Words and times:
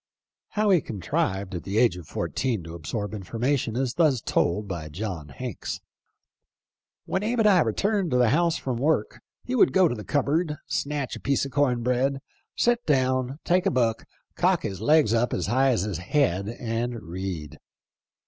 How 0.57 0.71
he 0.71 0.81
contrived 0.81 1.53
at 1.53 1.61
the 1.63 1.77
age 1.77 1.95
of 1.95 2.07
fourteen 2.07 2.63
to 2.63 2.73
absorb 2.73 3.13
information 3.13 3.75
is 3.75 3.93
thus 3.93 4.19
told 4.19 4.67
by 4.67 4.89
John 4.89 5.29
Hanks: 5.29 5.79
"When 7.05 7.21
Abe 7.21 7.41
and 7.41 7.47
I 7.47 7.59
returned 7.59 8.09
to 8.09 8.17
the 8.17 8.29
house 8.31 8.57
from 8.57 8.77
work 8.77 9.21
he 9.43 9.53
would 9.53 9.73
go 9.73 9.87
to 9.87 9.93
the 9.93 10.03
cupboard, 10.03 10.55
snatch 10.65 11.15
a 11.15 11.19
piece 11.21 11.45
of 11.45 11.51
corn 11.51 11.83
bread, 11.83 12.19
sit 12.55 12.83
down, 12.87 13.37
take 13.45 13.67
a 13.67 13.69
book, 13.69 14.05
cock 14.33 14.63
his 14.63 14.81
legs 14.81 15.13
up 15.13 15.35
as 15.35 15.45
high 15.45 15.69
as 15.69 15.83
his 15.83 15.99
head, 15.99 16.49
and 16.49 16.99
read. 17.03 17.59